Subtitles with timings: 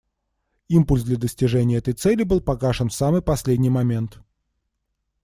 [0.67, 4.17] Импульс для достижения этой цели был погашен в самый последний момент.